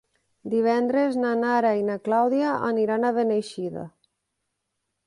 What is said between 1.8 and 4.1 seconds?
i na Clàudia aniran a Beneixida.